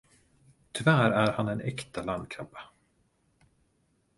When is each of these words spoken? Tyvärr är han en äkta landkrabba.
Tyvärr 0.71 1.11
är 1.11 1.31
han 1.31 1.47
en 1.47 1.61
äkta 1.61 2.03
landkrabba. 2.03 2.59